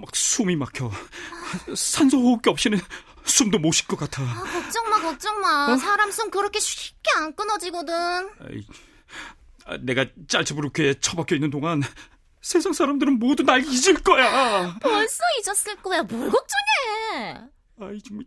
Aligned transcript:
막 0.00 0.14
숨이 0.14 0.56
막혀. 0.56 0.90
산소 1.74 2.18
호흡기 2.18 2.50
없이는 2.50 2.78
숨도 3.24 3.58
못 3.58 3.72
쉴 3.72 3.86
것 3.86 3.98
같아. 3.98 4.22
아, 4.22 4.42
걱정 4.44 4.88
마, 4.90 5.00
걱정 5.00 5.40
마. 5.40 5.72
어? 5.72 5.76
사람 5.76 6.10
숨 6.10 6.30
그렇게 6.30 6.58
쉽게 6.60 7.10
안 7.16 7.34
끊어지거든. 7.34 7.94
아이, 7.94 8.66
아, 9.66 9.76
내가 9.80 10.06
짤츠부르크에 10.28 10.94
처박혀 11.00 11.34
있는 11.34 11.50
동안 11.50 11.82
세상 12.40 12.72
사람들은 12.72 13.18
모두 13.18 13.42
날 13.42 13.62
잊을 13.64 13.94
거야. 14.02 14.78
벌써 14.80 15.22
잊었을 15.40 15.76
거야. 15.82 16.02
뭘 16.04 16.30
걱정해? 16.30 17.40
아이 17.80 18.00
정말 18.02 18.24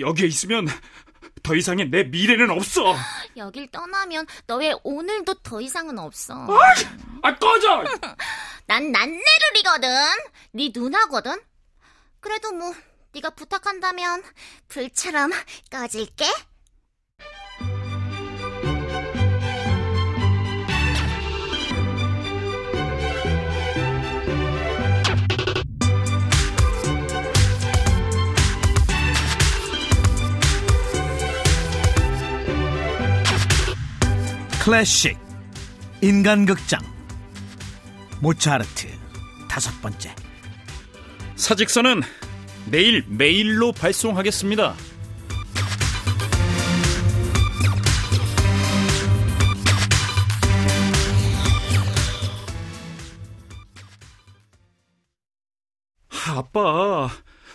여기에 0.00 0.26
있으면 0.26 0.68
더 1.42 1.54
이상의 1.56 1.88
내 1.90 2.04
미래는 2.04 2.50
없어. 2.50 2.94
여길 3.36 3.70
떠나면 3.70 4.26
너의 4.46 4.78
오늘도 4.84 5.34
더 5.42 5.60
이상은 5.60 5.98
없어. 5.98 6.34
아, 6.34 6.58
아 7.22 7.34
꺼져. 7.38 7.84
난 8.66 8.92
난내를이거든. 8.92 9.88
네 10.52 10.70
누나거든. 10.74 11.40
그래도 12.20 12.52
뭐 12.52 12.74
네가 13.12 13.30
부탁한다면 13.30 14.22
불처럼 14.68 15.30
꺼질게. 15.70 16.26
클래식 34.64 35.18
인간극장 36.02 36.91
모차르트 38.22 38.86
다섯 39.48 39.82
번째 39.82 40.14
사직서는 41.34 42.02
내일 42.70 43.04
메일로 43.08 43.72
발송하겠습니다. 43.72 44.74
아빠, 56.28 57.08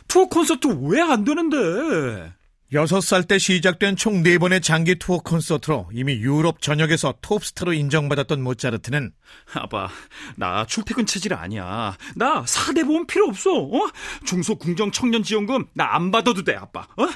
투어 0.10 0.26
콘서트 0.26 0.68
왜 0.68 1.02
안 1.02 1.24
되는데? 1.24 2.37
6살 2.74 3.28
때 3.28 3.38
시작된 3.38 3.96
총 3.96 4.24
4번의 4.24 4.62
장기 4.62 4.96
투어 4.96 5.20
콘서트로 5.20 5.90
이미 5.94 6.16
유럽 6.16 6.62
전역에서 6.62 7.14
톱스타로 7.22 7.72
인정받았던 7.72 8.42
모차르트는 8.44 9.14
아빠, 9.54 9.88
나 10.36 10.66
출퇴근 10.66 11.06
체질 11.06 11.34
아니야. 11.34 11.96
나 12.16 12.44
사대 12.46 12.84
보험 12.84 13.08
필요 13.08 13.28
없어. 13.28 13.52
어? 13.58 13.88
중소궁정 14.26 14.92
청년 14.92 15.24
지원금 15.24 15.66
나 15.74 15.96
안 15.96 16.12
받아도 16.12 16.44
돼, 16.44 16.56
아빠. 16.56 16.82
어? 16.98 17.08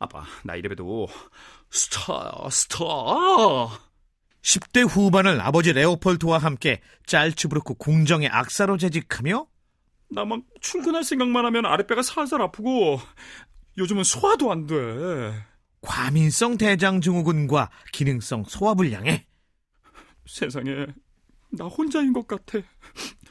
아빠, 0.00 0.24
나 0.42 0.56
이래봬도 0.56 1.06
스타, 1.70 2.48
스타. 2.50 2.84
10대 4.42 4.88
후반을 4.88 5.40
아버지 5.40 5.72
레오폴드와 5.72 6.38
함께 6.38 6.80
짤츠부르크 7.06 7.74
궁정의 7.74 8.28
악사로 8.28 8.78
재직하며 8.78 9.46
나만 10.10 10.42
출근할 10.60 11.04
생각만 11.04 11.44
하면 11.46 11.66
아랫배가 11.66 12.02
살살 12.02 12.40
아프고 12.40 12.98
요즘은 13.78 14.02
소화도 14.02 14.50
안 14.50 14.66
돼. 14.66 14.74
과민성 15.80 16.58
대장 16.58 17.00
증후군과 17.00 17.70
기능성 17.92 18.44
소화불량에 18.44 19.26
세상에 20.26 20.86
나 21.50 21.66
혼자인 21.66 22.12
것 22.12 22.26
같아. 22.26 22.58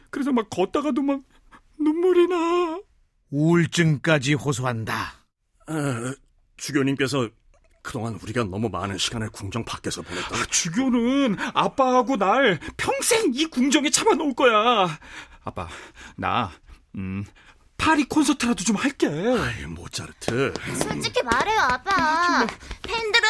그래서 0.10 0.32
막 0.32 0.50
걷다가도 0.50 1.02
막 1.02 1.22
눈물이 1.78 2.28
나. 2.28 2.82
우울증까지 3.30 4.36
호소한다. 4.36 5.14
아, 5.68 6.16
주교님께서 6.56 7.30
그동안 7.84 8.16
우리가 8.16 8.46
너무 8.46 8.70
많은 8.70 8.98
시간을 8.98 9.30
궁정 9.30 9.66
밖에서 9.66 10.02
보냈다. 10.02 10.36
아, 10.36 10.46
주교는 10.46 11.36
아빠하고 11.54 12.16
날 12.16 12.60
평생 12.78 13.32
이 13.34 13.46
궁정에 13.46 13.90
참아놓을 13.90 14.34
거야. 14.34 14.88
아빠, 15.44 15.68
나, 16.16 16.52
음, 16.96 17.26
파리 17.88 18.04
콘서트라도 18.04 18.66
좀 18.66 18.76
할게. 18.76 19.08
아이, 19.08 19.66
모차르트. 19.66 20.54
솔직히 20.84 21.24
말해요, 21.24 21.58
아빠. 21.58 22.46
팬들은 22.82 23.30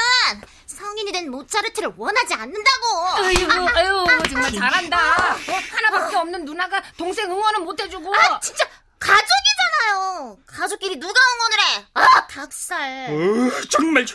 성인이 0.65 1.11
된 1.11 1.29
모차르트를 1.29 1.93
원하지 1.95 2.33
않는다고. 2.33 2.85
아유, 3.17 3.47
아유, 3.75 4.05
정말 4.27 4.51
잘한다. 4.51 4.97
어, 4.97 5.61
하나밖에 5.69 6.15
없는 6.15 6.43
누나가 6.43 6.81
동생 6.97 7.29
응원은 7.29 7.65
못 7.65 7.79
해주고. 7.79 8.11
아, 8.15 8.39
진짜 8.39 8.67
가족이잖아요. 8.97 10.39
가족끼리 10.47 10.99
누가 10.99 11.13
응원을 11.35 11.59
해? 11.59 11.85
아, 11.93 12.25
닭살. 12.25 13.11
어, 13.11 13.61
정말 13.69 14.07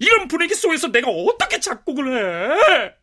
이런 0.00 0.26
분위기 0.26 0.56
속에서 0.56 0.88
내가 0.88 1.08
어떻게 1.08 1.60
작곡을 1.60 2.16
해? 2.16 2.96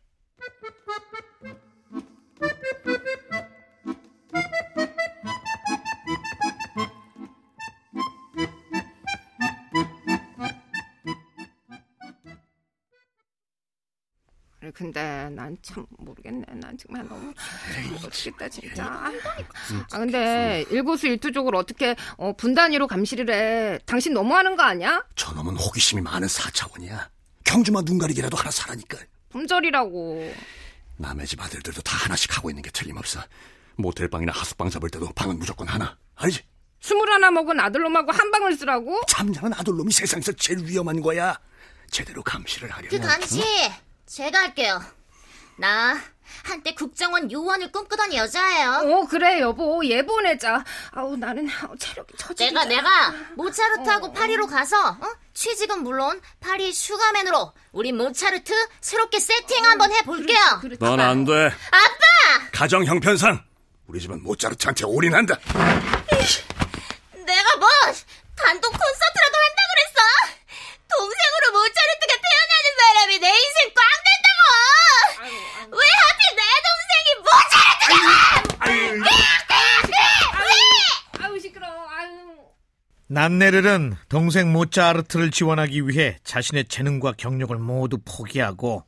근데 14.76 15.30
난 15.30 15.56
참 15.62 15.86
모르겠네. 15.96 16.44
난 16.60 16.76
정말 16.76 17.08
너무 17.08 17.32
모르겠다 17.92 18.46
진짜. 18.50 18.84
아 18.84 19.98
근데 19.98 20.66
일거수일투족을 20.70 21.54
어떻게 21.56 21.96
어, 22.18 22.34
분단위로 22.36 22.86
감시를 22.86 23.30
해? 23.30 23.78
당신 23.86 24.12
너무하는 24.12 24.54
거 24.54 24.62
아니야? 24.64 25.02
저놈은 25.14 25.56
호기심이 25.56 26.02
많은 26.02 26.28
사차원이야. 26.28 27.08
경주마 27.44 27.82
눈가리기라도 27.86 28.36
하나 28.36 28.50
사라니까. 28.50 28.98
품절이라고. 29.30 30.34
남의 30.98 31.26
집 31.26 31.40
아들들도 31.42 31.80
다 31.80 31.96
하나씩 31.96 32.36
하고 32.36 32.50
있는 32.50 32.62
게 32.62 32.70
틀림없어. 32.70 33.20
모텔방이나 33.76 34.32
하숙방 34.32 34.68
잡을 34.68 34.90
때도 34.90 35.08
방은 35.14 35.38
무조건 35.38 35.68
하나. 35.68 35.96
알지? 36.16 36.42
스물 36.80 37.10
하나 37.10 37.30
먹은 37.30 37.58
아들놈하고 37.60 38.12
한 38.12 38.30
방을 38.30 38.54
쓰라고? 38.56 39.00
잠자는 39.08 39.54
아들놈이 39.54 39.90
세상에서 39.90 40.32
제일 40.32 40.58
위험한 40.66 41.00
거야. 41.00 41.38
제대로 41.90 42.22
감시를 42.22 42.70
하려면. 42.70 42.90
그 42.90 42.98
감시 43.06 43.40
응? 43.40 43.85
제가 44.06 44.38
할게요. 44.40 44.82
나 45.58 45.98
한때 46.44 46.74
국정원 46.74 47.30
요원을 47.32 47.72
꿈꾸던 47.72 48.12
여자예요. 48.14 48.70
어 48.84 49.06
그래 49.06 49.40
여보 49.40 49.82
얘 49.86 50.02
보내자. 50.04 50.62
아우 50.92 51.16
나는 51.16 51.48
체력이 51.78 52.14
처지. 52.16 52.44
내가 52.46 52.64
내가 52.66 53.12
모차르트하고 53.36 54.06
어. 54.08 54.12
파리로 54.12 54.46
가서 54.46 54.90
어? 54.90 55.00
취직은 55.34 55.82
물론 55.82 56.20
파리 56.40 56.72
슈가맨으로 56.72 57.52
우리 57.72 57.92
모차르트 57.92 58.52
새롭게 58.80 59.18
세팅 59.18 59.64
한번 59.64 59.90
해볼게요. 59.92 60.60
넌 60.78 61.00
안 61.00 61.24
돼. 61.24 61.46
아빠. 61.70 62.50
가정 62.52 62.84
형편상 62.84 63.42
우리 63.86 64.00
집은 64.00 64.22
모차르트한테 64.22 64.84
올인한다. 64.84 65.34
내가 65.36 67.56
뭐 67.56 67.68
단독 68.36 68.70
콘서트라도 68.70 69.38
한다 69.38 69.62
그랬어? 69.72 69.96
동생으로 70.88 71.52
모차르트가 71.52 72.14
태어나는 72.22 72.76
바람에 72.78 73.18
내 73.18 73.28
인생 73.28 73.74
꽝 73.74 73.84
된다고! 74.06 74.40
왜 75.76 75.82
하필 76.06 76.20
내 76.36 76.42
동생이 76.66 77.08
모차르트가! 77.26 77.98
왜! 80.46 80.48
아유 81.24 81.34
시끄러. 81.40 81.66
아유. 81.66 82.14
난네르는 83.26 83.96
동생 84.08 84.52
모차르트를 84.52 85.32
지원하기 85.32 85.88
위해 85.88 86.16
자신의 86.22 86.66
재능과 86.66 87.14
경력을 87.16 87.56
모두 87.58 87.98
포기하고 88.04 88.84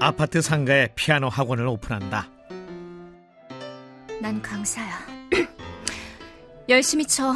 아파트 0.00 0.40
상가에 0.40 0.88
피아노 0.94 1.28
학원을 1.28 1.66
오픈한다. 1.66 2.30
난 4.22 4.40
강사야. 4.40 4.98
열심히 6.70 7.04
쳐. 7.04 7.34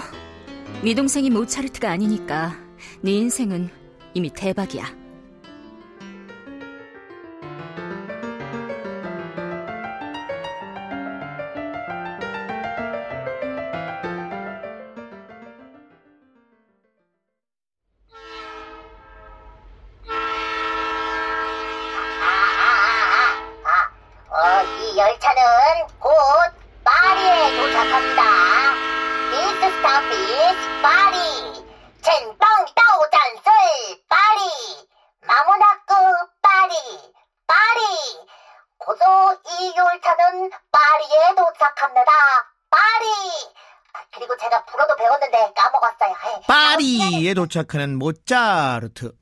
네 0.82 0.94
동생이 0.94 1.28
모차르트가 1.28 1.90
아니니까 1.90 2.56
네 3.02 3.12
인생은 3.12 3.68
이미 4.14 4.30
대박이야. 4.30 5.07
고소 38.88 39.04
이 39.04 39.74
열차는 39.76 40.50
파리에 40.72 41.34
도착합니다. 41.36 42.10
파리! 42.70 43.06
아, 43.92 44.00
그리고 44.14 44.34
제가 44.38 44.64
불어도 44.64 44.96
배웠는데 44.96 45.52
까먹었어요. 45.54 46.14
예. 46.38 46.46
파리에 46.46 47.34
도착하는 47.34 47.98
모차르트. 47.98 49.12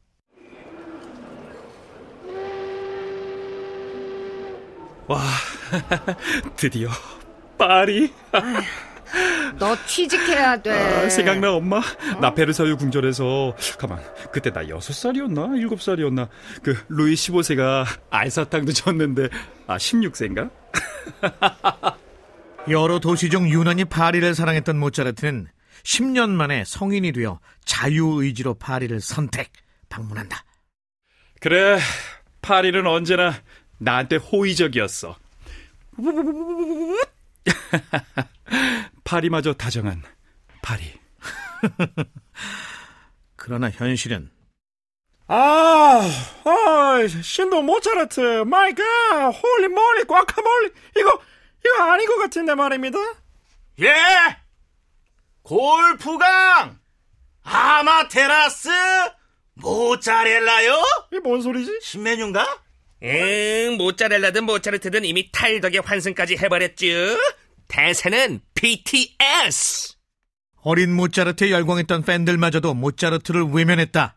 와, 5.09 5.19
드디어 6.55 6.89
파리. 7.59 8.15
너 9.58 9.76
취직해야 9.87 10.62
돼. 10.62 10.73
아, 10.73 11.08
생각나 11.08 11.55
엄마. 11.55 11.81
나 12.20 12.35
베르사유 12.35 12.76
궁전에서 12.76 13.55
가만. 13.79 14.00
그때 14.32 14.50
나 14.50 14.69
여섯 14.69 14.93
살이었나 14.93 15.53
일곱 15.56 15.82
살이었나. 15.82 16.29
그 16.62 16.76
루이 16.88 17.14
15세가 17.14 17.87
알사탕도 18.11 18.73
줬는데 18.73 19.29
아 19.67 19.76
16세인가? 19.76 20.50
여러 22.69 22.99
도시 22.99 23.31
중 23.31 23.49
유난히 23.49 23.85
파리를 23.85 24.35
사랑했던 24.35 24.79
모차르트는 24.79 25.47
10년 25.85 26.31
만에 26.31 26.64
성인이 26.67 27.12
되어 27.12 27.38
자유의지로 27.64 28.55
파리를 28.55 29.00
선택, 29.00 29.52
방문한다. 29.88 30.44
그래, 31.41 31.79
파리는 32.43 32.85
언제나 32.87 33.35
나한테 33.79 34.17
호의적이었어. 34.17 35.17
파리마저 39.06 39.55
다정한 39.55 40.03
파리. 40.61 40.82
그러나 43.37 43.70
현실은 43.70 44.31
아, 45.29 46.03
아, 46.44 47.06
신도 47.23 47.62
모차르트, 47.62 48.44
my 48.44 48.73
god, 48.75 49.31
holy 49.31 49.69
moly, 49.69 50.05
guacamole, 50.05 50.71
이거, 50.99 51.20
이거 51.64 51.82
아닌 51.82 52.06
것 52.06 52.17
같은데 52.19 52.55
말입니다. 52.55 52.99
예! 53.81 53.93
볼프강! 55.43 56.79
아마데우스! 57.43 58.69
모짜렐라요? 59.55 60.85
이게 61.11 61.20
뭔 61.20 61.43
소리지? 61.43 61.81
신메뉴인가? 61.82 62.62
응, 63.02 63.76
모짜렐라든 63.79 64.44
모차르트든 64.44 65.05
이미 65.05 65.31
탈덕의 65.32 65.81
환승까지 65.81 66.37
해버렸쥬. 66.37 67.19
대세는 67.69 68.41
BTS. 68.55 69.97
어린 70.63 70.95
모차르트에 70.95 71.51
열광했던 71.51 72.03
팬들마저도 72.03 72.75
모차르트를 72.75 73.45
외면했다. 73.45 74.17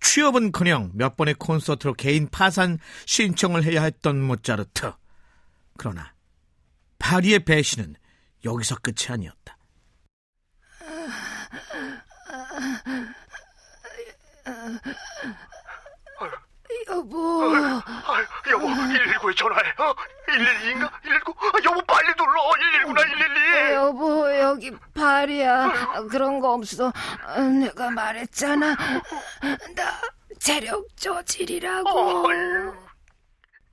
취업은커녕 0.00 0.92
몇 0.94 1.16
번의 1.16 1.34
콘서트로 1.34 1.94
개인 1.94 2.28
파산 2.28 2.78
신청을 3.06 3.64
해야 3.64 3.82
했던 3.82 4.20
모차르트. 4.20 4.92
그러나 5.76 6.12
파리의 6.98 7.40
배신은 7.40 7.96
여기서 8.44 8.76
끝이 8.76 9.08
아니었다. 9.08 9.56
여보. 16.88 17.54
아유, 17.54 18.26
여보, 18.50 18.66
119에 18.66 19.36
전화해. 19.36 19.70
어? 19.78 19.94
112인가? 20.28 20.90
119? 21.02 21.32
아, 21.32 21.58
여보, 21.64 21.80
빨리 21.82 22.08
눌러. 22.16 22.50
119나 22.50 23.02
112. 23.04 23.74
여보 23.74 24.38
여기 24.38 24.72
파리야. 25.00 25.72
그런 26.10 26.40
거 26.40 26.52
없어. 26.52 26.88
어, 26.88 27.40
내가 27.40 27.90
말했잖아. 27.90 28.76
나 29.74 30.00
체력 30.38 30.86
저질이라고. 30.96 32.28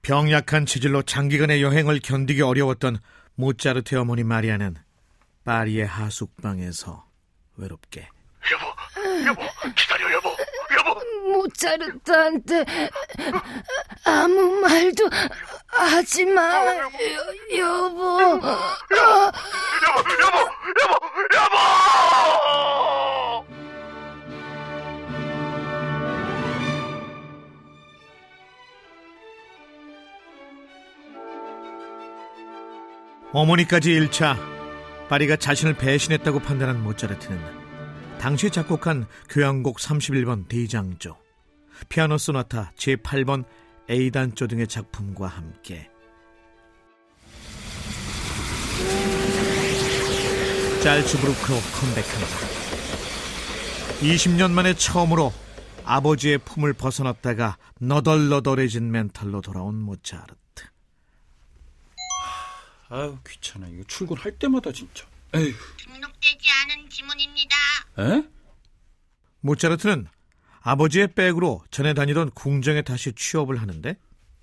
병약한 0.02 0.66
체질로 0.66 1.02
장기간의 1.02 1.62
여행을 1.62 2.00
견디기 2.02 2.42
어려웠던 2.42 2.98
모차르트의 3.36 4.02
어머니 4.02 4.24
마리아는 4.24 4.78
파리의 5.44 5.86
하숙방에서 5.86 7.06
외롭게. 7.58 8.08
여보, 8.52 9.26
여보, 9.28 9.42
기다려, 9.76 10.14
여보. 10.14 10.27
모차르트한테 11.48 12.66
아무 14.06 14.60
말도 14.62 15.10
하지 15.68 16.26
마 16.26 16.42
여, 16.42 16.92
여보 17.58 18.22
여보, 18.22 18.48
여보, 18.98 19.30
여보, 20.24 20.38
여보! 21.36 21.58
어머니까지 33.34 33.92
1차 33.92 34.38
파리가 35.10 35.36
자신을 35.36 35.76
배신했다고 35.76 36.40
판단한 36.40 36.82
모차르트는 36.82 37.40
당시 38.20 38.50
작곡한 38.50 39.06
교향곡 39.30 39.78
31번 39.78 40.48
대장조, 40.48 41.16
피아노 41.90 42.18
소나타 42.18 42.72
제8번 42.76 43.46
A단조 43.90 44.48
등의 44.48 44.68
작품과 44.68 45.28
함께 45.28 45.90
짤츠부르크로 50.84 51.58
컴백합니다. 51.80 52.38
20년 54.02 54.52
만에 54.52 54.74
처음으로 54.74 55.34
아버지의 55.84 56.38
품을 56.40 56.74
벗어났다가 56.74 57.58
너덜너덜해진 57.80 58.92
멘탈로 58.92 59.42
돌아온 59.42 59.76
모차르트. 59.76 60.38
아유 62.90 63.18
귀찮아. 63.28 63.68
이거 63.68 63.84
출근할 63.88 64.38
때마다 64.38 64.72
진짜. 64.72 65.06
에휴. 65.34 65.54
등록되지 65.78 66.50
않은 66.50 66.90
지문입니다. 66.90 67.56
에? 68.00 68.24
모차르트는 69.42 70.08
아버지의 70.72 71.08
백으로 71.16 71.64
전에 71.72 71.94
다니던 71.94 72.32
궁정에 72.32 72.82
다시 72.82 73.14
취업을 73.14 73.62
하는데 73.62 73.96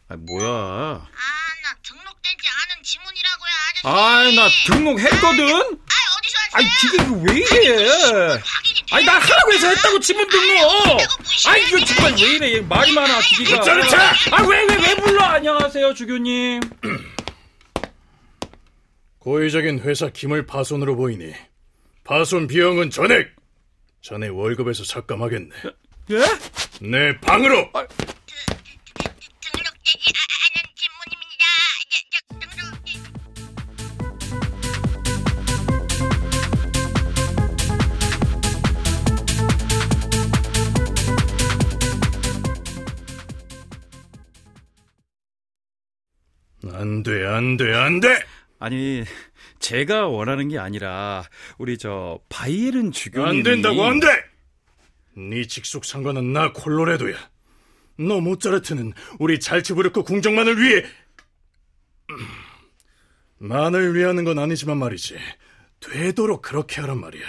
아 0.08 0.16
뭐야? 0.16 0.48
아, 0.48 1.06
나 1.06 1.74
등록되지 1.82 2.36
않은 2.48 2.82
지문이라고요, 2.82 3.52
아저씨. 3.68 3.86
아이 3.86 4.34
나 4.36 4.48
등록했거든. 4.66 5.44
아, 5.44 5.94
어디서 6.16 6.38
아이 6.54 6.64
하세요? 6.64 6.78
지금 6.80 7.04
이거 7.04 7.14
왜 7.30 7.38
이래? 7.38 8.40
아니 8.92 9.04
나 9.04 9.18
하라고 9.18 9.52
해서 9.52 9.68
했다고 9.68 10.00
지문 10.00 10.26
등록. 10.28 10.96
내가 10.96 11.14
무시해. 11.20 11.52
아이 11.54 11.68
이거 11.68 11.84
정말 11.84 12.12
왜 12.14 12.20
이래? 12.36 12.52
얘 12.54 12.60
말이 12.62 12.92
많아 12.92 13.20
기기가. 13.20 13.60
아왜 14.32 14.64
왜 14.64 14.76
왜 14.76 14.94
불러? 14.96 15.22
안녕하세요 15.24 15.92
주교님. 15.92 16.60
고의적인 19.18 19.80
회사 19.80 20.08
기물 20.08 20.46
파손으로 20.46 20.96
보이니 20.96 21.34
파손 22.04 22.46
비용은 22.46 22.88
전액 22.90 23.34
자네 24.02 24.28
월급에서 24.28 24.84
삭감하겠네. 24.84 25.54
예? 26.10 26.18
내 26.80 27.18
방으로. 27.20 27.70
저, 27.72 27.86
저, 27.86 29.10
등록. 29.40 29.74
안 46.72 47.02
돼, 47.02 47.26
안 47.26 47.56
돼, 47.56 47.74
안 47.74 48.00
돼! 48.00 48.08
아니 48.58 49.04
제가 49.58 50.08
원하는 50.08 50.48
게 50.48 50.58
아니라 50.58 51.24
우리 51.58 51.76
저 51.78 52.18
바이에른 52.28 52.92
주교님. 52.92 53.28
안 53.28 53.42
된다고 53.42 53.84
안 53.84 54.00
돼! 54.00 54.33
네 55.16 55.46
직속 55.46 55.84
상관은 55.84 56.32
나 56.32 56.52
콜로레도야. 56.52 57.16
너 57.98 58.20
모차르트는 58.20 58.92
우리 59.20 59.38
잘츠부르크 59.38 60.02
궁정만을 60.02 60.60
위해 60.60 60.84
음, 62.10 62.16
만을 63.38 63.94
위하는 63.94 64.24
건 64.24 64.38
아니지만 64.38 64.78
말이지. 64.78 65.16
되도록 65.80 66.42
그렇게 66.42 66.80
하란 66.80 67.00
말이야. 67.00 67.24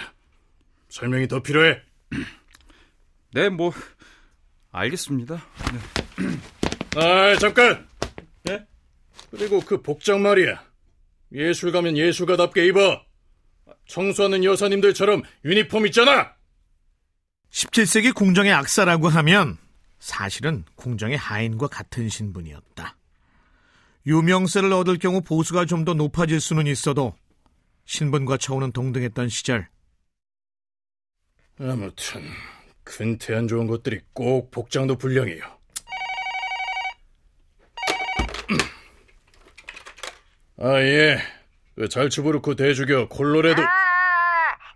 설명이 0.90 1.28
더 1.28 1.44
필요해. 1.44 1.82
네, 3.34 3.50
뭐 3.50 3.74
알겠습니다. 4.72 5.46
네. 6.16 7.00
아, 7.00 7.36
잠깐. 7.38 7.88
예? 8.50 8.66
그리고 9.30 9.60
그 9.60 9.82
복장 9.82 10.22
말이야. 10.22 10.64
예술 11.34 11.72
가면 11.72 11.98
예술가답게 11.98 12.66
입어. 12.68 13.02
청소하는 13.88 14.44
여사님들처럼 14.44 15.24
유니폼 15.44 15.86
있잖아. 15.88 16.35
17세기 17.56 18.14
궁정의 18.14 18.52
악사라고 18.52 19.08
하면 19.08 19.58
사실은 20.00 20.66
궁정의 20.76 21.16
하인과 21.18 21.68
같은 21.68 22.10
신분이었다. 22.10 22.98
유명세를 24.06 24.74
얻을 24.74 24.98
경우 25.00 25.22
보수가 25.22 25.64
좀 25.66 25.86
더 25.86 25.94
높아질 25.94 26.42
수는 26.42 26.68
있어도 26.68 27.16
신분과 27.86 28.36
처우는 28.38 28.72
동등했던 28.74 29.30
시절 29.30 29.70
아무튼 31.60 32.24
근태 32.84 33.34
안 33.36 33.48
좋은 33.48 33.68
것들이 33.68 34.02
꼭 34.12 34.52
복장도 34.52 34.98
불량해요. 34.98 35.40
아, 40.60 40.82
예. 40.82 41.20
그 41.76 41.88
잘츠부르크 41.88 42.56
대주교 42.58 43.08
콜로레도. 43.10 43.62
아, 43.62 43.68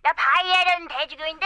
나 0.03 0.13
바이에른 0.13 0.87
대주교인데. 0.87 1.45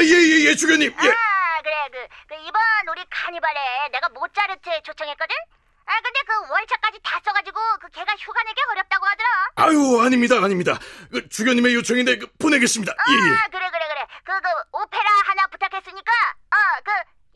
아, 0.00 0.02
예, 0.02 0.08
예, 0.08 0.48
예, 0.48 0.54
주교님. 0.56 0.88
예. 0.90 1.08
아, 1.10 1.60
그래. 1.60 1.74
그, 1.92 1.98
그 2.28 2.34
이번 2.40 2.60
우리 2.90 3.04
카니발에 3.10 3.88
내가 3.92 4.08
모차르트 4.08 4.70
초청했거든? 4.82 5.36
아, 5.84 5.92
근데 6.00 6.20
그 6.26 6.32
월차까지 6.50 6.98
다 7.02 7.20
써가지고 7.22 7.60
그 7.82 7.88
걔가 7.90 8.14
휴가 8.18 8.42
내기 8.44 8.62
어렵다고 8.70 9.04
하더라. 9.04 9.28
아유, 9.56 10.00
아닙니다, 10.00 10.36
아닙니다. 10.42 10.78
그 11.10 11.28
주교님의 11.28 11.74
요청인데 11.74 12.16
그 12.16 12.26
보내겠습니다. 12.38 12.92
예, 12.92 13.12
예. 13.12 13.34
아, 13.36 13.48
그래, 13.48 13.68
그래, 13.70 13.88
그래. 13.88 14.06
그, 14.24 14.32
그, 14.40 14.48
오페라 14.80 15.04
하나 15.26 15.46
부탁했으니까, 15.48 16.12
어, 16.48 16.56
그, 16.82 16.90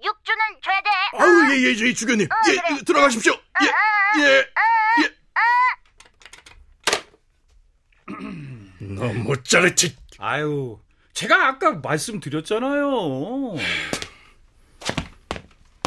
육주는 0.06 0.38
줘야 0.62 0.80
돼. 0.80 0.88
어? 1.12 1.20
아유, 1.20 1.52
예, 1.52 1.68
예, 1.68 1.88
예, 1.88 1.92
주교님. 1.92 2.28
어, 2.32 2.36
예, 2.48 2.56
그래. 2.56 2.76
예, 2.78 2.82
들어가십시오. 2.82 3.34
예, 3.60 4.22
예, 4.22 4.38
예. 4.38 5.14
너 8.80 9.04
모짜르트. 9.12 9.94
아유, 10.18 10.78
제가 11.14 11.48
아까 11.48 11.72
말씀드렸잖아요. 11.74 12.90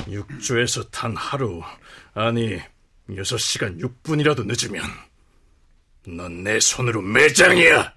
6주에서 0.08 0.90
단 0.90 1.16
하루, 1.18 1.62
아니, 2.14 2.60
6시간 3.10 3.78
6분이라도 3.82 4.46
늦으면, 4.46 4.84
넌 6.08 6.44
내 6.44 6.62
손으로 6.62 7.02
매장이야! 7.02 7.94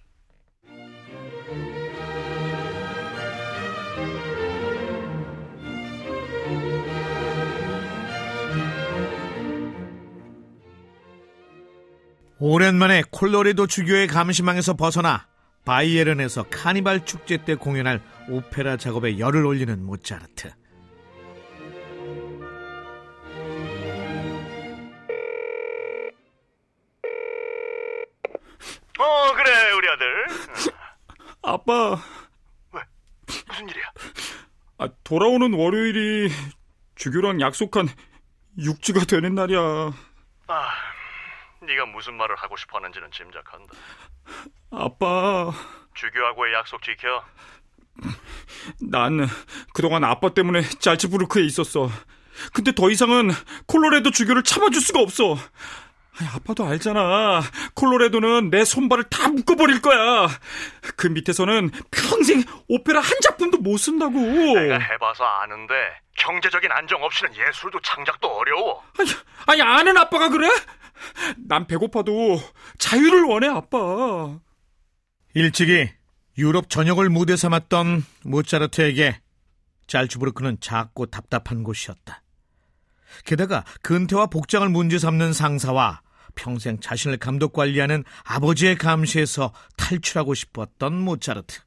오랜만에 12.43 13.05
콜로레도 13.11 13.67
주교의 13.69 14.09
감시망에서 14.09 14.75
벗어나 14.75 15.30
바이에른에서 15.65 16.45
카니발 16.51 17.05
축제 17.05 17.45
때 17.45 17.55
공연할 17.55 18.03
오페라 18.29 18.77
작업에 18.77 19.19
열을 19.19 19.45
올리는 19.45 19.85
모차르트. 19.85 20.53
어, 28.99 29.33
그래, 29.35 29.71
우리 29.73 29.89
아들. 29.89 30.27
아빠, 31.43 31.97
무슨 33.49 33.69
일이야? 33.69 33.85
아, 34.79 34.89
돌아오는 35.05 35.53
월요일이 35.55 36.31
주교랑 36.97 37.41
약속한 37.41 37.89
육주가 38.59 39.05
되는 39.05 39.35
날이야. 39.35 39.59
아, 39.59 40.69
네가 41.63 41.87
무슨 41.87 42.15
말을 42.17 42.37
하고 42.37 42.57
싶어 42.57 42.79
하는지는 42.79 43.11
짐작한다. 43.11 43.73
아빠, 44.71 45.53
주교하고의 45.95 46.55
약속 46.55 46.83
지켜. 46.83 47.23
난 48.81 49.27
그동안 49.75 50.05
아빠 50.05 50.31
때문에 50.31 50.63
잘츠부르크에 50.63 51.45
있었어. 51.45 51.91
근데 52.53 52.73
더 52.73 52.89
이상은 52.91 53.31
콜로레도 53.67 54.11
주교를 54.11 54.43
참아줄 54.45 54.81
수가 54.81 55.01
없어. 55.01 55.37
아빠도 56.35 56.65
알잖아. 56.67 57.41
콜로레도는 57.75 58.51
내 58.51 58.65
손발을 58.65 59.05
다 59.05 59.29
묶어버릴 59.29 59.81
거야. 59.81 60.29
그 60.97 61.07
밑에서는 61.07 61.71
평생 61.91 62.43
오페라 62.69 63.01
한 63.01 63.11
작품도 63.23 63.59
못 63.59 63.79
쓴다고. 63.79 64.19
해봐서 64.19 65.25
아는데 65.25 65.75
경제적인 66.19 66.71
안정 66.73 67.03
없이는 67.03 67.33
예술도 67.35 67.81
창작도 67.81 68.29
어려워. 68.29 68.83
아니, 68.99 69.11
아니 69.47 69.63
아는 69.63 69.97
아빠가 69.97 70.29
그래? 70.29 70.49
난 71.39 71.67
배고파도 71.67 72.39
자유를 72.79 73.25
원해 73.25 73.49
아빠. 73.49 73.79
일찍이 75.35 75.89
유럽 76.39 76.69
전역을 76.71 77.09
무대 77.09 77.37
삼았던 77.37 78.05
모차르트에게 78.25 79.21
잘츠부르크는 79.87 80.59
작고 80.61 81.07
답답한 81.07 81.63
곳이었다. 81.63 82.23
게다가 83.25 83.65
근태와 83.83 84.27
복장을 84.27 84.69
문제 84.69 84.99
삼는 84.99 85.33
상사와 85.33 86.01
평생 86.35 86.79
자신을 86.81 87.17
감독 87.19 87.53
관리하는 87.53 88.05
아버지의 88.25 88.77
감시에서 88.77 89.53
탈출하고 89.77 90.35
싶었던 90.35 90.95
모차르트. 91.01 91.61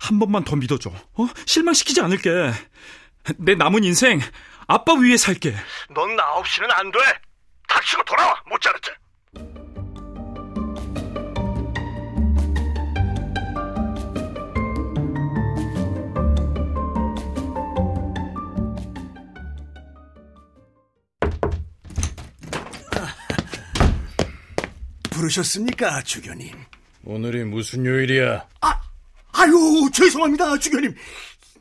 한 0.00 0.18
번만 0.18 0.42
더 0.44 0.56
믿어줘. 0.56 0.90
어? 0.90 1.28
실망시키지 1.46 2.00
않을게. 2.00 2.30
내 3.38 3.54
남은 3.54 3.84
인생 3.84 4.20
아빠 4.66 4.94
위에 4.94 5.16
살게. 5.16 5.54
넌 5.94 6.16
나 6.16 6.32
없이는 6.34 6.68
안 6.72 6.90
돼. 6.90 6.98
닥치고 7.68 8.04
돌아와, 8.04 8.42
모차르트. 8.48 8.90
부르셨습니까, 25.12 26.02
주교님? 26.02 26.50
오늘이 27.04 27.44
무슨 27.44 27.84
요일이야? 27.84 28.48
아, 28.60 28.80
아유, 29.32 29.88
죄송합니다, 29.92 30.58
주교님. 30.58 30.94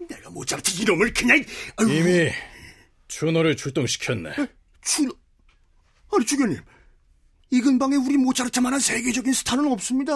내가 0.10 0.30
모차르트 0.30 0.82
이름을 0.82 1.14
그냥 1.14 1.44
아유, 1.78 1.90
이미 1.90 2.30
준호를 3.08 3.56
출동시켰네. 3.56 4.32
주 4.84 5.08
아니 6.14 6.26
주교님, 6.26 6.60
이 7.52 7.62
근방에 7.62 7.96
우리 7.96 8.18
모차르트만한 8.18 8.80
세계적인 8.80 9.32
스타는 9.34 9.72
없습니다. 9.72 10.14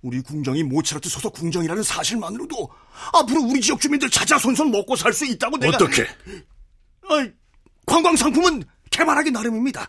우리 0.00 0.20
궁정이 0.20 0.62
모차르트 0.64 1.08
소속 1.08 1.32
궁정이라는 1.34 1.82
사실만으로도 1.82 2.68
앞으로 3.14 3.42
우리 3.42 3.60
지역 3.60 3.80
주민들 3.80 4.10
찾아 4.10 4.38
손손 4.38 4.70
먹고 4.70 4.96
살 4.96 5.12
수 5.12 5.24
있다고 5.26 5.58
내가 5.58 5.76
어떻게? 5.76 6.06
아이, 7.08 7.30
관광 7.86 8.16
상품은 8.16 8.64
개발하기 8.90 9.30
나름입니다. 9.30 9.88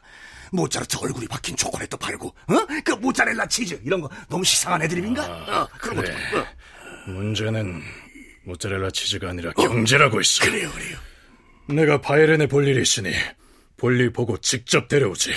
모차르트 0.53 0.98
얼굴이 0.98 1.27
박힌 1.27 1.55
초콜릿도 1.55 1.98
팔고, 1.98 2.27
어? 2.27 2.67
그 2.86 2.91
모짜렐라 2.91 3.48
치즈 3.48 3.81
이런 3.83 4.01
거 4.01 4.10
너무 4.29 4.43
식상한 4.43 4.81
애드립인가? 4.83 5.24
어, 5.25 5.67
그런 5.79 5.98
그래. 5.98 6.13
것도. 6.31 6.39
어. 6.39 6.45
문제는 7.07 7.81
모짜렐라 8.45 8.91
치즈가 8.91 9.29
아니라 9.29 9.51
경제라고 9.53 10.22
있어. 10.22 10.45
그래요, 10.45 10.69
그래요. 10.72 10.98
내가 11.67 12.00
바이렌에 12.01 12.48
볼 12.48 12.67
일이 12.67 12.81
있으니 12.81 13.12
볼일 13.77 14.12
보고 14.13 14.38
직접 14.38 14.88
데려오지. 14.88 15.33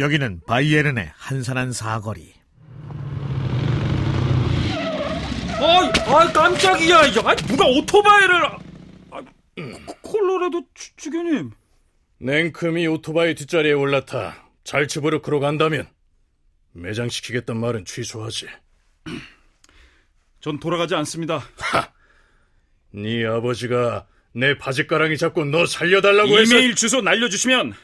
여기는 0.00 0.40
바이에른의 0.46 1.12
한산한 1.14 1.72
사거리. 1.72 2.32
아이, 5.60 5.92
아이 6.06 6.32
깜짝이야. 6.32 6.96
야, 6.96 7.36
누가 7.46 7.66
오토바이를 7.66 8.46
아, 8.46 9.20
코- 9.86 9.94
콜로라도 10.00 10.64
주, 10.74 10.96
주교님. 10.96 11.50
냉큼이 12.18 12.86
오토바이 12.86 13.34
뒷자리에 13.34 13.72
올라타 13.72 14.48
잘츠부르크로 14.64 15.38
간다면 15.38 15.86
매장시키겠단 16.72 17.58
말은 17.60 17.84
취소하지. 17.84 18.46
전 20.40 20.58
돌아가지 20.58 20.94
않습니다. 20.94 21.42
네 22.92 23.26
아버지가 23.26 24.06
내 24.32 24.56
바지가랑이 24.56 25.18
잡고 25.18 25.44
너 25.44 25.66
살려달라고 25.66 26.38
해서 26.38 26.54
이메일 26.56 26.74
주소 26.74 27.02
날려주시면 27.02 27.74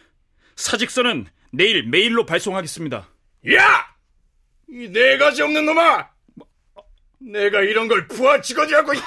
사직서는 0.57 1.27
내일 1.57 1.85
메일로 1.89 2.27
발송하겠습니다. 2.27 3.09
야! 3.55 3.87
이네 4.69 5.17
가지 5.19 5.43
없는 5.43 5.65
놈아! 5.65 6.09
내가 7.19 7.63
이런 7.63 7.89
걸 7.89 8.07
부하 8.09 8.41
직원이라고 8.43 8.93
이- 8.95 8.99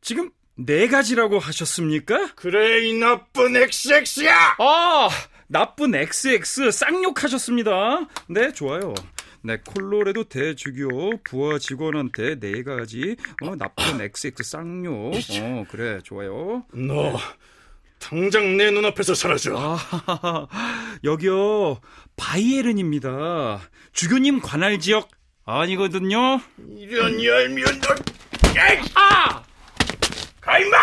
지금 0.00 0.30
네 0.56 0.86
가지라고 0.86 1.40
하셨습니까? 1.40 2.34
그래 2.36 2.86
이 2.86 2.94
나쁜 2.94 3.56
XX야! 3.56 4.56
아, 4.58 5.08
나쁜 5.48 5.94
XX 5.96 6.70
쌍욕하셨습니다. 6.70 8.08
네, 8.28 8.52
좋아요. 8.52 8.94
네, 9.42 9.58
콜로레도 9.66 10.24
대주교 10.24 11.22
부하 11.24 11.58
직원한테 11.58 12.38
네 12.38 12.62
가지 12.62 13.16
어, 13.42 13.56
나쁜 13.56 14.00
XX 14.00 14.42
쌍욕. 14.42 15.14
어, 15.14 15.64
그래, 15.68 15.98
좋아요. 16.04 16.64
너 16.72 17.18
당장 18.04 18.58
내 18.58 18.70
눈앞에서 18.70 19.14
사라져. 19.14 19.56
아, 19.56 20.46
여기요 21.04 21.80
바이에른입니다. 22.16 23.60
주교님 23.92 24.42
관할 24.42 24.78
지역 24.78 25.08
아니거든요. 25.46 26.38
이런 26.76 27.24
얄미운 27.24 27.80
너! 27.80 27.94
아! 28.94 29.42
가 30.40 30.58
임마! 30.58 30.76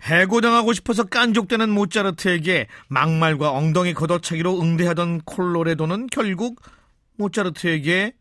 해고당하고 0.00 0.72
싶어서 0.72 1.04
깐족되는 1.04 1.68
모차르트에게 1.68 2.68
막말과 2.88 3.50
엉덩이 3.50 3.92
걷어차기로 3.92 4.62
응대하던 4.62 5.20
콜로레도는 5.22 6.06
결국 6.06 6.62
모차르트에게 7.18 8.14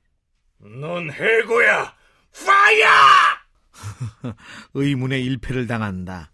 넌 0.59 1.09
해고야! 1.09 1.93
파이어! 2.45 2.87
의문의 4.73 5.23
일패를 5.23 5.67
당한다. 5.67 6.31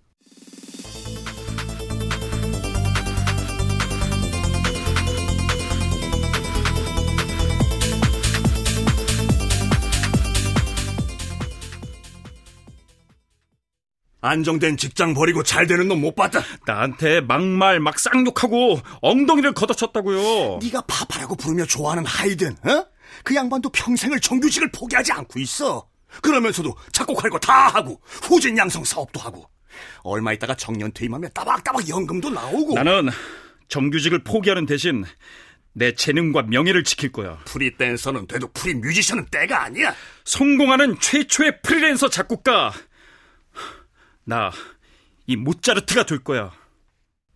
안정된 14.24 14.78
직장 14.78 15.14
버리고 15.14 15.44
잘 15.44 15.68
되는 15.68 15.88
놈 15.88 16.00
못 16.04 16.16
봤다. 16.16 16.42
나한테 16.66 17.22
막말 17.22 17.80
막 17.80 18.00
쌍욕하고 18.00 18.80
엉덩이를 19.02 19.54
걷어쳤다고요. 19.54 20.60
네가 20.62 20.82
파파라고 20.88 21.36
부르며 21.36 21.66
좋아하는 21.66 22.06
하이든, 22.06 22.58
어? 22.66 22.86
그 23.24 23.36
양반도 23.36 23.70
평생을 23.70 24.20
정규직을 24.22 24.72
포기하지 24.72 25.12
않고 25.12 25.40
있어. 25.40 25.88
그러면서도 26.22 26.74
작곡할 26.92 27.30
거 27.30 27.38
다 27.40 27.68
하고 27.68 28.00
후진 28.06 28.58
양성 28.58 28.84
사업도 28.84 29.20
하고 29.20 29.46
얼마 30.04 30.32
있다가 30.34 30.56
정년 30.56 30.92
퇴임하면 30.94 31.32
따박따박 31.34 31.90
연금도 31.90 32.30
나오고 32.30 32.76
나는 32.76 33.10
정규직을 33.68 34.24
포기하는 34.24 34.66
대신 34.66 35.04
내 35.74 35.94
재능과 35.94 36.44
명예를 36.44 36.84
지킬 36.84 37.12
거야. 37.12 37.40
프리랜서는 37.46 38.28
돼도 38.28 38.50
free 38.54 38.74
musician은 38.76 39.26
때가 39.32 39.64
아니야. 39.64 39.96
성공하는 40.26 41.00
최초의 41.00 41.62
프리랜서 41.64 42.10
작곡가. 42.10 42.72
나 44.26 44.52
이 45.28 45.36
모차르트가 45.36 46.06
될 46.06 46.20
거야. 46.20 46.52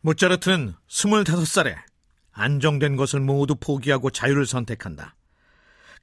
모차르트는 0.02 0.74
25살에 0.88 1.76
안정된 2.32 2.96
것을 2.96 3.20
모두 3.20 3.56
포기하고 3.56 4.10
자유를 4.10 4.46
선택한다. 4.46 5.16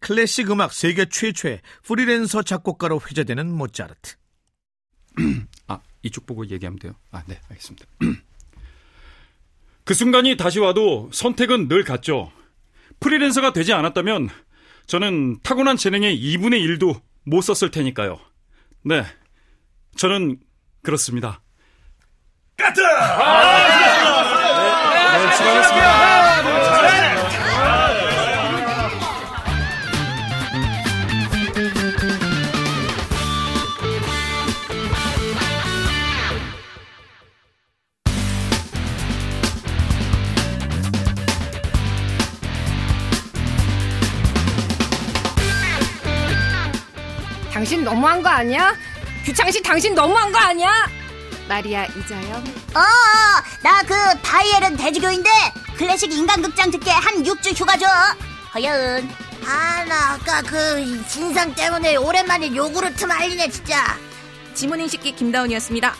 클래식 0.01 0.51
음악 0.51 0.73
세계 0.73 1.07
최초의 1.07 1.61
프리랜서 1.83 2.43
작곡가로 2.43 3.01
회자되는 3.01 3.51
모차르트. 3.53 4.17
아, 5.69 5.81
이쪽 6.03 6.27
보고 6.27 6.47
얘기하면 6.47 6.79
돼요. 6.79 6.95
아, 7.11 7.23
네, 7.27 7.41
알겠습니다. 7.49 7.87
그 9.85 9.95
순간이 9.95 10.37
다시 10.37 10.59
와도 10.59 11.11
선택은 11.13 11.69
늘 11.69 11.85
같죠. 11.85 12.33
프리랜서가 13.01 13.53
되지 13.53 13.73
않았다면 13.73 14.31
저는 14.87 15.41
타고난 15.43 15.77
재능의 15.77 16.19
2분의 16.19 16.79
1도 16.79 17.01
못 17.25 17.43
썼을 17.43 17.71
테니까요. 17.71 18.19
네, 18.83 19.05
저는 19.97 20.39
그렇습니다. 20.85 21.41
까트! 22.57 22.81
당신 47.53 47.83
너무한 47.83 48.23
거 48.23 48.29
아니야? 48.29 48.75
규창씨 49.25 49.63
당신 49.63 49.95
너무한 49.95 50.31
거 50.33 50.39
아니야? 50.39 50.71
마리아 51.49 51.85
이자영 51.85 52.45
어, 52.75 52.81
나 53.63 53.83
그 53.87 53.95
바이에른 54.23 54.77
대주교인데 54.77 55.29
클래식 55.77 56.13
인간극장 56.13 56.71
듣게 56.71 56.91
한 56.91 57.23
6주 57.23 57.59
휴가 57.59 57.77
줘. 57.77 57.87
허여은. 58.55 59.09
아, 59.47 59.85
나 59.85 60.13
아까 60.15 60.41
그 60.43 61.05
진상 61.09 61.53
때문에 61.55 61.97
오랜만에 61.97 62.55
요구르트 62.55 63.05
말리네 63.05 63.51
진짜. 63.51 63.99
지문인식기 64.55 65.13
김다운이었습니다. 65.13 65.95